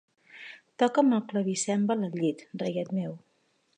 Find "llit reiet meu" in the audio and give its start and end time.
2.23-3.15